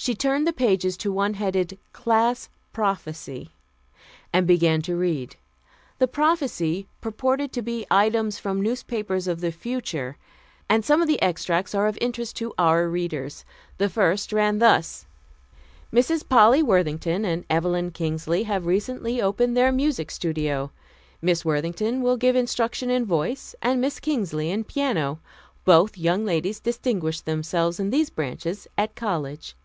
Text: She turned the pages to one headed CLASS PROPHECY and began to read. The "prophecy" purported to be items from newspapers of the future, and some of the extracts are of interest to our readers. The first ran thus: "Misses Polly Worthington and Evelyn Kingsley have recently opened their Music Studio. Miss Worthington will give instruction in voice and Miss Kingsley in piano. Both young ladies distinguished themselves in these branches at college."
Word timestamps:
She 0.00 0.14
turned 0.14 0.46
the 0.46 0.52
pages 0.52 0.96
to 0.98 1.12
one 1.12 1.34
headed 1.34 1.76
CLASS 1.92 2.48
PROPHECY 2.72 3.50
and 4.32 4.46
began 4.46 4.80
to 4.82 4.94
read. 4.96 5.34
The 5.98 6.06
"prophecy" 6.06 6.86
purported 7.00 7.52
to 7.54 7.62
be 7.62 7.84
items 7.90 8.38
from 8.38 8.60
newspapers 8.62 9.26
of 9.26 9.40
the 9.40 9.50
future, 9.50 10.16
and 10.68 10.84
some 10.84 11.02
of 11.02 11.08
the 11.08 11.20
extracts 11.20 11.74
are 11.74 11.88
of 11.88 11.98
interest 12.00 12.36
to 12.36 12.54
our 12.56 12.88
readers. 12.88 13.44
The 13.78 13.88
first 13.88 14.32
ran 14.32 14.60
thus: 14.60 15.04
"Misses 15.90 16.22
Polly 16.22 16.62
Worthington 16.62 17.24
and 17.24 17.44
Evelyn 17.50 17.90
Kingsley 17.90 18.44
have 18.44 18.66
recently 18.66 19.20
opened 19.20 19.56
their 19.56 19.72
Music 19.72 20.12
Studio. 20.12 20.70
Miss 21.20 21.44
Worthington 21.44 22.02
will 22.02 22.16
give 22.16 22.36
instruction 22.36 22.88
in 22.88 23.04
voice 23.04 23.54
and 23.60 23.80
Miss 23.80 23.98
Kingsley 23.98 24.50
in 24.52 24.62
piano. 24.62 25.18
Both 25.64 25.98
young 25.98 26.24
ladies 26.24 26.60
distinguished 26.60 27.26
themselves 27.26 27.80
in 27.80 27.90
these 27.90 28.10
branches 28.10 28.68
at 28.78 28.94
college." 28.94 29.56